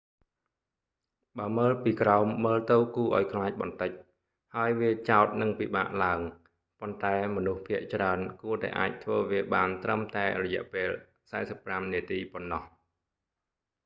[1.37, 3.91] បើមើលពីក្រោមមើលទៅគួរឱ្យខ្លាចបន្តិច
[4.55, 6.19] ហើយវាចោតនិងពិបាកឡើង
[6.79, 10.89] ប៉ុន្តែមនុស្សភាគច្រើនគួរតែអាចធ្វើវាបានត្រឹមតែរយៈពេល
[11.41, 12.63] 45 នាទីប៉ុណ្ណោះ